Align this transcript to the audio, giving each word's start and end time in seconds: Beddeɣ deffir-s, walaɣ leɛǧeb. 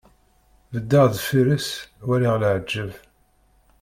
Beddeɣ 0.71 1.05
deffir-s, 1.13 1.69
walaɣ 2.07 2.35
leɛǧeb. 2.41 2.91